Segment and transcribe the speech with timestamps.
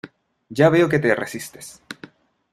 [0.61, 1.71] Ya veo que te resistes.